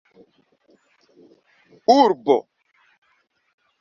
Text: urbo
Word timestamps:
urbo 1.97 2.37